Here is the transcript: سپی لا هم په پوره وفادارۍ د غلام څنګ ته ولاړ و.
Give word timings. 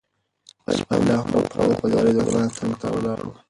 سپی 0.77 0.99
لا 1.07 1.15
هم 1.19 1.27
په 1.31 1.39
پوره 1.51 1.65
وفادارۍ 1.73 2.13
د 2.15 2.19
غلام 2.27 2.47
څنګ 2.57 2.71
ته 2.81 2.87
ولاړ 2.95 3.19
و. 3.23 3.31